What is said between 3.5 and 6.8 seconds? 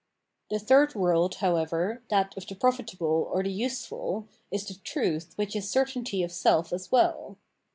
useful, is the truth which is certainty of self